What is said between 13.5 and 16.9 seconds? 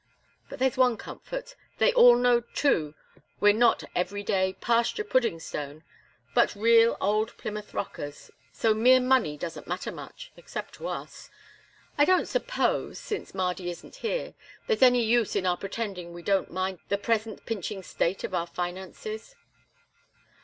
isn't here there's any use in our pretending we don't mind